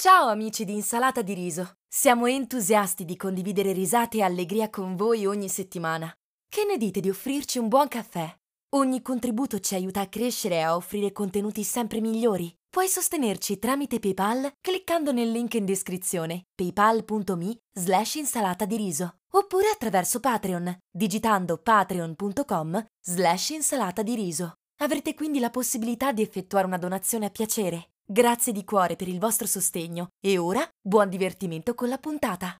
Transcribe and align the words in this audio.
Ciao 0.00 0.28
amici 0.28 0.64
di 0.64 0.74
Insalata 0.74 1.22
di 1.22 1.34
Riso. 1.34 1.72
Siamo 1.84 2.26
entusiasti 2.26 3.04
di 3.04 3.16
condividere 3.16 3.72
risate 3.72 4.18
e 4.18 4.22
allegria 4.22 4.70
con 4.70 4.94
voi 4.94 5.26
ogni 5.26 5.48
settimana. 5.48 6.08
Che 6.48 6.64
ne 6.64 6.76
dite 6.76 7.00
di 7.00 7.10
offrirci 7.10 7.58
un 7.58 7.66
buon 7.66 7.88
caffè? 7.88 8.32
Ogni 8.76 9.02
contributo 9.02 9.58
ci 9.58 9.74
aiuta 9.74 10.02
a 10.02 10.06
crescere 10.06 10.54
e 10.54 10.60
a 10.60 10.76
offrire 10.76 11.10
contenuti 11.10 11.64
sempre 11.64 12.00
migliori. 12.00 12.54
Puoi 12.70 12.86
sostenerci 12.86 13.58
tramite 13.58 13.98
PayPal 13.98 14.52
cliccando 14.60 15.10
nel 15.10 15.32
link 15.32 15.54
in 15.54 15.64
descrizione 15.64 16.44
paypal.me 16.54 17.58
slash 17.72 18.14
insalata 18.14 18.66
di 18.66 18.76
riso 18.76 19.16
oppure 19.32 19.68
attraverso 19.68 20.20
Patreon 20.20 20.78
digitando 20.88 21.58
patreon.com 21.58 22.86
slash 23.00 23.48
insalata 23.48 24.04
di 24.04 24.14
riso. 24.14 24.58
Avrete 24.80 25.14
quindi 25.14 25.40
la 25.40 25.50
possibilità 25.50 26.12
di 26.12 26.22
effettuare 26.22 26.66
una 26.66 26.78
donazione 26.78 27.26
a 27.26 27.30
piacere. 27.30 27.88
Grazie 28.10 28.54
di 28.54 28.64
cuore 28.64 28.96
per 28.96 29.06
il 29.06 29.18
vostro 29.18 29.46
sostegno 29.46 30.12
e 30.18 30.38
ora 30.38 30.66
buon 30.80 31.10
divertimento 31.10 31.74
con 31.74 31.90
la 31.90 31.98
puntata. 31.98 32.56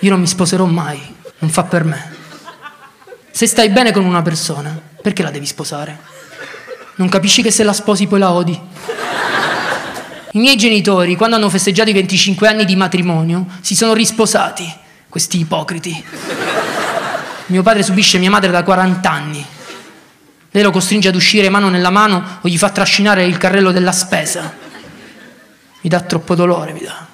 Io 0.00 0.10
non 0.10 0.18
mi 0.18 0.26
sposerò 0.26 0.64
mai, 0.64 1.00
non 1.38 1.50
fa 1.50 1.62
per 1.62 1.84
me. 1.84 2.16
Se 3.30 3.46
stai 3.46 3.68
bene 3.68 3.92
con 3.92 4.04
una 4.04 4.22
persona, 4.22 4.76
perché 5.00 5.22
la 5.22 5.30
devi 5.30 5.46
sposare? 5.46 5.96
Non 6.96 7.08
capisci 7.08 7.42
che 7.42 7.52
se 7.52 7.62
la 7.62 7.72
sposi 7.72 8.08
poi 8.08 8.18
la 8.18 8.32
odi? 8.32 8.60
I 10.32 10.38
miei 10.40 10.56
genitori, 10.56 11.14
quando 11.14 11.36
hanno 11.36 11.48
festeggiato 11.48 11.90
i 11.90 11.92
25 11.92 12.48
anni 12.48 12.64
di 12.64 12.74
matrimonio, 12.74 13.46
si 13.60 13.76
sono 13.76 13.92
risposati, 13.92 14.64
questi 15.08 15.38
ipocriti. 15.38 16.79
Mio 17.50 17.62
padre 17.64 17.82
subisce 17.82 18.18
mia 18.18 18.30
madre 18.30 18.52
da 18.52 18.62
40 18.62 19.10
anni. 19.10 19.44
Lei 20.52 20.62
lo 20.62 20.70
costringe 20.70 21.08
ad 21.08 21.16
uscire 21.16 21.48
mano 21.48 21.68
nella 21.68 21.90
mano 21.90 22.38
o 22.40 22.48
gli 22.48 22.56
fa 22.56 22.70
trascinare 22.70 23.24
il 23.24 23.36
carrello 23.38 23.72
della 23.72 23.90
spesa. 23.90 24.54
Mi 25.80 25.90
dà 25.90 26.00
troppo 26.00 26.36
dolore, 26.36 26.72
mi 26.72 26.82
dà. 26.82 27.06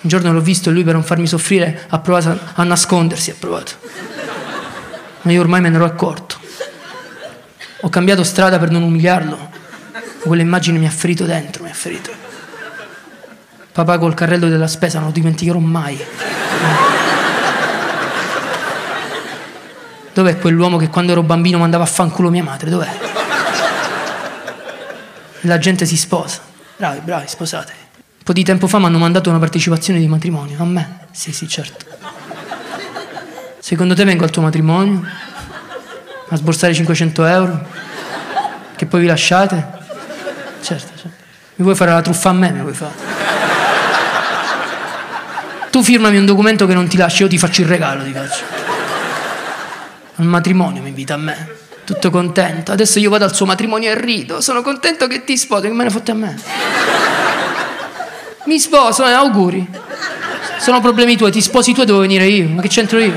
Un 0.00 0.08
giorno 0.08 0.32
l'ho 0.32 0.40
visto 0.40 0.70
e 0.70 0.72
lui 0.72 0.82
per 0.82 0.94
non 0.94 1.04
farmi 1.04 1.26
soffrire 1.26 1.84
ha 1.90 1.98
provato 1.98 2.38
a 2.54 2.62
nascondersi, 2.62 3.30
ha 3.30 3.36
provato. 3.38 3.72
Ma 5.22 5.30
io 5.32 5.40
ormai 5.40 5.60
me 5.60 5.68
ne 5.68 5.76
ero 5.76 5.84
accorto. 5.84 6.38
Ho 7.82 7.88
cambiato 7.90 8.24
strada 8.24 8.58
per 8.58 8.70
non 8.70 8.82
umiliarlo. 8.82 9.50
Quella 10.20 10.42
immagine 10.42 10.78
mi 10.78 10.86
ha 10.86 10.90
ferito 10.90 11.24
dentro, 11.24 11.64
mi 11.64 11.70
ha 11.70 11.74
ferito. 11.74 12.10
Papà 13.72 13.98
col 13.98 14.14
carrello 14.14 14.48
della 14.48 14.68
spesa 14.68 14.98
non 14.98 15.08
lo 15.08 15.12
dimenticherò 15.12 15.58
mai. 15.58 16.95
Dov'è 20.16 20.38
quell'uomo 20.38 20.78
che 20.78 20.88
quando 20.88 21.12
ero 21.12 21.22
bambino 21.22 21.58
mandava 21.58 21.84
a 21.84 21.86
fanculo 21.86 22.30
mia 22.30 22.42
madre? 22.42 22.70
Dov'è? 22.70 22.88
La 25.42 25.58
gente 25.58 25.84
si 25.84 25.98
sposa. 25.98 26.40
Bravi, 26.78 27.00
bravi, 27.00 27.28
sposate. 27.28 27.74
Un 27.92 28.22
po' 28.24 28.32
di 28.32 28.42
tempo 28.42 28.66
fa 28.66 28.78
mi 28.78 28.86
hanno 28.86 28.96
mandato 28.96 29.28
una 29.28 29.38
partecipazione 29.38 29.98
di 29.98 30.08
matrimonio. 30.08 30.56
A 30.58 30.64
me? 30.64 31.00
Sì, 31.12 31.34
sì, 31.34 31.46
certo. 31.46 31.84
Secondo 33.58 33.94
te 33.94 34.04
vengo 34.04 34.24
al 34.24 34.30
tuo 34.30 34.40
matrimonio? 34.40 35.04
A 36.30 36.36
sborsare 36.36 36.72
500 36.72 37.24
euro? 37.26 37.66
Che 38.74 38.86
poi 38.86 39.00
vi 39.00 39.06
lasciate? 39.08 39.66
Certo, 40.62 40.92
certo. 40.96 41.16
Mi 41.56 41.64
vuoi 41.64 41.74
fare 41.74 41.90
la 41.90 42.00
truffa 42.00 42.30
a 42.30 42.32
me? 42.32 42.52
Mi 42.52 42.62
vuoi 42.62 42.72
fare? 42.72 42.94
Tu 45.70 45.82
firmami 45.82 46.16
un 46.16 46.24
documento 46.24 46.66
che 46.66 46.72
non 46.72 46.88
ti 46.88 46.96
lasci, 46.96 47.20
io 47.20 47.28
ti 47.28 47.36
faccio 47.36 47.60
il 47.60 47.68
regalo, 47.68 48.02
ti 48.02 48.12
faccio. 48.12 48.65
Al 50.16 50.24
matrimonio 50.26 50.82
mi 50.82 50.88
invita 50.88 51.14
a 51.14 51.18
me. 51.18 51.48
Tutto 51.84 52.10
contento. 52.10 52.72
Adesso 52.72 52.98
io 52.98 53.10
vado 53.10 53.24
al 53.24 53.34
suo 53.34 53.46
matrimonio 53.46 53.90
e 53.90 54.00
rido. 54.00 54.40
Sono 54.40 54.62
contento 54.62 55.06
che 55.06 55.24
ti 55.24 55.36
sposi, 55.36 55.68
che 55.68 55.72
me 55.72 55.84
ne 55.84 55.90
fotte 55.90 56.10
a 56.10 56.14
me. 56.14 56.36
Mi 58.46 58.58
sposo, 58.58 59.06
eh, 59.06 59.12
auguri. 59.12 59.68
Sono 60.58 60.80
problemi 60.80 61.16
tuoi, 61.16 61.30
ti 61.30 61.40
sposi 61.40 61.72
tu 61.72 61.82
e 61.82 61.84
devo 61.84 61.98
venire 61.98 62.26
io. 62.26 62.48
Ma 62.48 62.62
che 62.62 62.68
c'entro 62.68 62.98
io? 62.98 63.14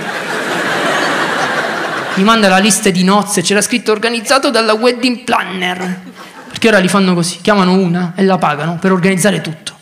Mi 2.16 2.24
manda 2.24 2.50
la 2.50 2.58
lista 2.58 2.90
di 2.90 3.04
nozze, 3.04 3.42
c'era 3.42 3.62
scritto 3.62 3.92
organizzato 3.92 4.50
dalla 4.50 4.74
wedding 4.74 5.24
planner. 5.24 6.02
Perché 6.50 6.68
ora 6.68 6.80
li 6.80 6.90
fanno 6.90 7.14
così, 7.14 7.40
chiamano 7.42 7.74
una 7.74 8.12
e 8.16 8.24
la 8.24 8.38
pagano 8.38 8.78
per 8.78 8.92
organizzare 8.92 9.40
tutto. 9.40 9.74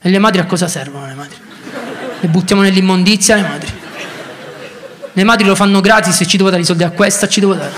E 0.00 0.08
le 0.08 0.18
madri 0.18 0.40
a 0.40 0.46
cosa 0.46 0.68
servono 0.68 1.06
le 1.06 1.14
madri? 1.14 1.36
Le 2.20 2.28
buttiamo 2.28 2.62
nell'immondizia 2.62 3.36
le 3.36 3.42
madri. 3.42 3.71
Le 5.14 5.24
madri 5.24 5.44
lo 5.44 5.54
fanno 5.54 5.80
gratis 5.80 6.20
e 6.20 6.26
ci 6.26 6.36
devo 6.36 6.48
dare 6.48 6.62
i 6.62 6.64
soldi 6.64 6.84
a 6.84 6.90
questa, 6.90 7.28
ci 7.28 7.40
devo 7.40 7.54
dare. 7.54 7.72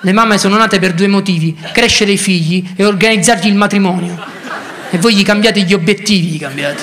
Le 0.00 0.12
mamme 0.12 0.38
sono 0.38 0.56
nate 0.56 0.78
per 0.78 0.94
due 0.94 1.08
motivi, 1.08 1.56
crescere 1.72 2.12
i 2.12 2.16
figli 2.16 2.74
e 2.76 2.84
organizzargli 2.84 3.48
il 3.48 3.54
matrimonio. 3.54 4.16
E 4.90 4.98
voi 4.98 5.14
gli 5.14 5.24
cambiate 5.24 5.60
gli 5.60 5.74
obiettivi, 5.74 6.28
gli 6.28 6.38
cambiate. 6.38 6.82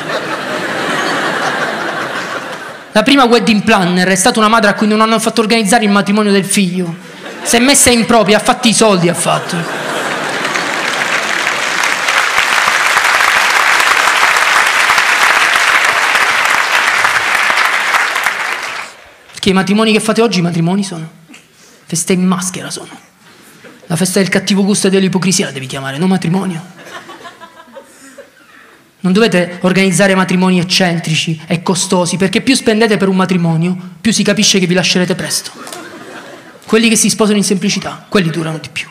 La 2.91 3.03
prima 3.03 3.25
wedding 3.25 3.63
planner 3.63 4.07
è 4.07 4.15
stata 4.15 4.39
una 4.39 4.47
madre 4.47 4.71
a 4.71 4.73
cui 4.73 4.87
non 4.87 5.01
hanno 5.01 5.19
fatto 5.19 5.41
organizzare 5.41 5.85
il 5.85 5.91
matrimonio 5.91 6.31
del 6.31 6.45
figlio. 6.45 6.95
Si 7.43 7.55
è 7.55 7.59
messa 7.59 7.89
in 7.89 8.05
proprio, 8.05 8.35
ha 8.35 8.39
fatto 8.39 8.67
i 8.67 8.73
soldi, 8.73 9.07
ha 9.07 9.13
fatto. 9.13 9.76
Perché 19.47 19.61
i 19.61 19.63
matrimoni 19.63 19.93
che 19.93 20.01
fate 20.01 20.21
oggi, 20.21 20.39
i 20.39 20.41
matrimoni 20.41 20.83
sono 20.83 21.09
feste 21.85 22.11
in 22.11 22.25
maschera 22.25 22.69
sono. 22.69 22.89
La 23.85 23.95
festa 23.95 24.19
del 24.19 24.27
cattivo 24.27 24.65
gusto 24.65 24.87
e 24.87 24.89
dell'ipocrisia 24.89 25.45
la 25.45 25.51
devi 25.53 25.67
chiamare, 25.67 25.97
non 25.97 26.09
matrimonio. 26.09 26.61
Non 28.99 29.13
dovete 29.13 29.59
organizzare 29.61 30.15
matrimoni 30.15 30.59
eccentrici 30.59 31.39
e 31.47 31.63
costosi, 31.63 32.17
perché 32.17 32.41
più 32.41 32.55
spendete 32.55 32.97
per 32.97 33.07
un 33.07 33.15
matrimonio, 33.15 33.77
più 34.01 34.11
si 34.11 34.21
capisce 34.21 34.59
che 34.59 34.67
vi 34.67 34.73
lascerete 34.73 35.15
presto. 35.15 35.51
Quelli 36.65 36.89
che 36.89 36.97
si 36.97 37.09
sposano 37.09 37.37
in 37.37 37.45
semplicità, 37.45 38.05
quelli 38.09 38.29
durano 38.29 38.57
di 38.57 38.67
più. 38.69 38.89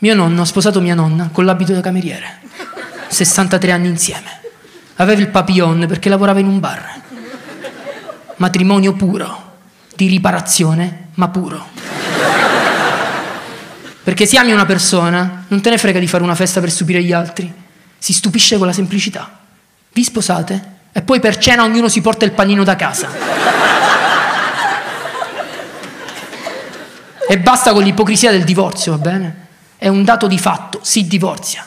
Mio 0.00 0.14
nonno 0.14 0.42
ha 0.42 0.44
sposato 0.44 0.82
mia 0.82 0.94
nonna 0.94 1.30
con 1.32 1.46
l'abito 1.46 1.72
da 1.72 1.80
cameriere. 1.80 2.40
63 3.08 3.72
anni 3.72 3.88
insieme. 3.88 4.38
Aveva 4.96 5.18
il 5.18 5.28
papillon 5.28 5.86
perché 5.88 6.10
lavorava 6.10 6.40
in 6.40 6.46
un 6.46 6.60
bar. 6.60 7.04
Matrimonio 8.36 8.92
puro, 8.92 9.44
di 9.96 10.06
riparazione, 10.06 11.08
ma 11.14 11.28
puro. 11.28 11.66
Perché 14.04 14.26
se 14.26 14.38
ami 14.38 14.52
una 14.52 14.66
persona, 14.66 15.44
non 15.48 15.60
te 15.60 15.70
ne 15.70 15.78
frega 15.78 15.98
di 15.98 16.06
fare 16.06 16.22
una 16.22 16.36
festa 16.36 16.60
per 16.60 16.70
stupire 16.70 17.02
gli 17.02 17.12
altri 17.12 17.64
si 17.98 18.12
stupisce 18.12 18.56
con 18.56 18.68
la 18.68 18.72
semplicità. 18.72 19.38
Vi 19.92 20.04
sposate 20.04 20.74
e 20.92 21.02
poi 21.02 21.18
per 21.18 21.38
cena 21.38 21.64
ognuno 21.64 21.88
si 21.88 22.00
porta 22.00 22.24
il 22.24 22.30
panino 22.30 22.62
da 22.62 22.76
casa. 22.76 23.10
e 27.28 27.38
basta 27.38 27.72
con 27.72 27.82
l'ipocrisia 27.82 28.30
del 28.30 28.44
divorzio, 28.44 28.92
va 28.92 28.98
bene? 28.98 29.46
È 29.76 29.88
un 29.88 30.04
dato 30.04 30.28
di 30.28 30.38
fatto, 30.38 30.78
si 30.82 31.08
divorzia. 31.08 31.66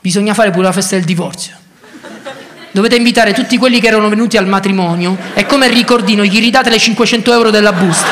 Bisogna 0.00 0.34
fare 0.34 0.50
pure 0.50 0.64
la 0.64 0.72
festa 0.72 0.96
del 0.96 1.04
divorzio. 1.04 1.56
Dovete 2.78 2.94
invitare 2.94 3.32
tutti 3.32 3.58
quelli 3.58 3.80
che 3.80 3.88
erano 3.88 4.08
venuti 4.08 4.36
al 4.36 4.46
matrimonio 4.46 5.18
e 5.34 5.46
come 5.46 5.66
ricordino 5.66 6.22
gli 6.24 6.38
ridate 6.38 6.70
le 6.70 6.78
500 6.78 7.32
euro 7.32 7.50
della 7.50 7.72
busta. 7.72 8.06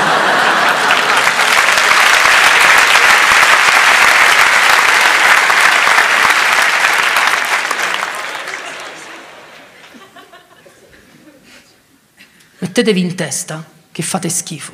Mettetevi 12.59 13.01
in 13.01 13.15
testa 13.15 13.65
che 13.93 14.03
fate 14.03 14.29
schifo. 14.29 14.73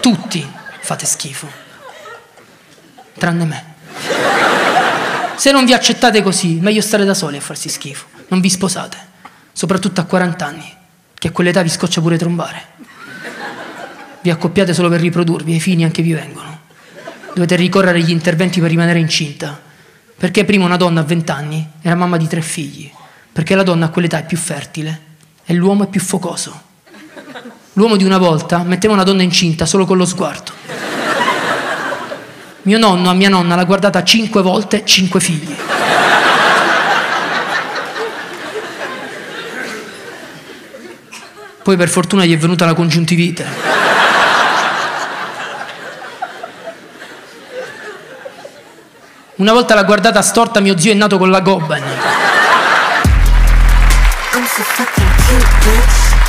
Tutti 0.00 0.44
fate 0.80 1.06
schifo. 1.06 1.48
Tranne 3.16 3.44
me. 3.44 3.74
Se 5.36 5.52
non 5.52 5.64
vi 5.64 5.74
accettate 5.74 6.22
così, 6.22 6.54
meglio 6.54 6.80
stare 6.80 7.04
da 7.04 7.14
soli 7.14 7.36
a 7.36 7.40
farsi 7.40 7.68
schifo. 7.68 8.17
Non 8.28 8.40
vi 8.40 8.50
sposate, 8.50 8.96
soprattutto 9.52 10.00
a 10.00 10.04
40 10.04 10.46
anni, 10.46 10.74
che 11.14 11.28
a 11.28 11.30
quell'età 11.30 11.62
vi 11.62 11.68
scoccia 11.68 12.00
pure 12.00 12.18
trombare. 12.18 12.76
Vi 14.20 14.30
accoppiate 14.30 14.74
solo 14.74 14.88
per 14.88 15.00
riprodurvi 15.00 15.52
e 15.52 15.56
i 15.56 15.60
figli 15.60 15.82
anche 15.82 16.02
vi 16.02 16.12
vengono. 16.12 16.60
Dovete 17.32 17.56
ricorrere 17.56 17.98
agli 17.98 18.10
interventi 18.10 18.60
per 18.60 18.68
rimanere 18.70 18.98
incinta. 18.98 19.58
Perché 20.18 20.44
prima 20.44 20.64
una 20.64 20.76
donna 20.76 21.00
a 21.00 21.04
20 21.04 21.30
anni 21.30 21.68
era 21.80 21.94
mamma 21.94 22.16
di 22.16 22.26
tre 22.26 22.42
figli. 22.42 22.90
Perché 23.32 23.54
la 23.54 23.62
donna 23.62 23.86
a 23.86 23.88
quell'età 23.90 24.18
è 24.18 24.26
più 24.26 24.36
fertile 24.36 25.00
e 25.44 25.54
l'uomo 25.54 25.84
è 25.84 25.86
più 25.86 26.00
focoso. 26.00 26.62
L'uomo 27.74 27.96
di 27.96 28.04
una 28.04 28.18
volta 28.18 28.64
metteva 28.64 28.94
una 28.94 29.04
donna 29.04 29.22
incinta 29.22 29.64
solo 29.64 29.86
con 29.86 29.96
lo 29.96 30.04
sguardo. 30.04 30.52
Mio 32.62 32.78
nonno 32.78 33.08
a 33.08 33.14
mia 33.14 33.28
nonna 33.28 33.54
l'ha 33.54 33.64
guardata 33.64 34.02
cinque 34.02 34.42
volte, 34.42 34.84
cinque 34.84 35.20
figli. 35.20 35.54
Poi 41.68 41.76
per 41.76 41.90
fortuna 41.90 42.24
gli 42.24 42.32
è 42.32 42.38
venuta 42.38 42.64
la 42.64 42.72
congiuntivite. 42.72 43.46
Una 49.34 49.52
volta 49.52 49.74
l'ha 49.74 49.82
guardata 49.82 50.22
storta, 50.22 50.60
mio 50.60 50.78
zio 50.78 50.92
è 50.92 50.94
nato 50.94 51.18
con 51.18 51.28
la 51.30 51.40
gobba. 51.40 51.76
I'm 51.76 51.84
so 54.46 54.62
fucking 54.62 55.14
cute, 55.26 55.46
bitch. 55.62 56.27